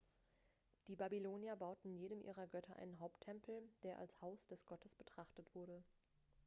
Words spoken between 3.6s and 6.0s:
der als haus des gottes betrachtet wurde